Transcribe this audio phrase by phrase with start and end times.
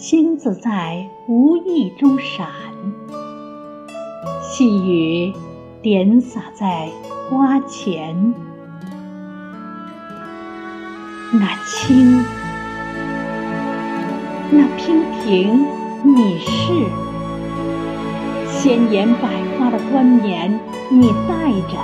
[0.00, 2.48] 星子在无意中闪，
[4.40, 5.34] 细雨
[5.82, 6.88] 点洒在
[7.28, 8.32] 花前，
[11.34, 12.24] 那青，
[14.50, 15.66] 那娉婷，
[16.02, 16.72] 你是。
[18.48, 20.58] 鲜艳百花的冠冕，
[20.90, 21.76] 你戴着；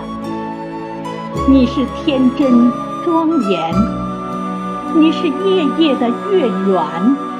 [1.50, 2.72] 你是天真
[3.04, 3.74] 庄严，
[4.96, 7.35] 你是夜夜的月圆。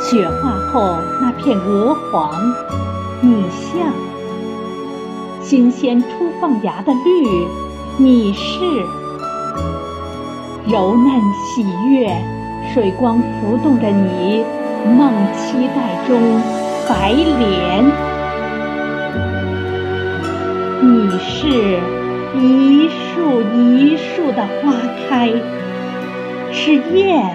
[0.00, 2.30] 雪化后那片鹅黄，
[3.20, 3.92] 你像；
[5.40, 6.06] 新鲜初
[6.40, 7.46] 放芽的绿，
[7.96, 8.60] 你是；
[10.66, 12.10] 柔嫩喜悦，
[12.72, 14.44] 水光浮动着你。
[14.84, 16.20] 梦期待中，
[16.86, 17.86] 白莲，
[20.82, 21.80] 你是
[22.38, 24.74] 一树一树的花
[25.08, 25.32] 开，
[26.52, 27.34] 是燕